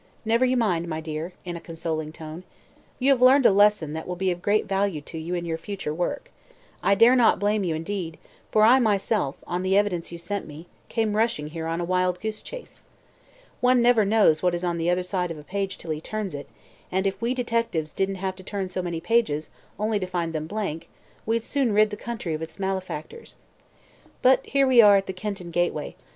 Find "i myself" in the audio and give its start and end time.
8.63-9.35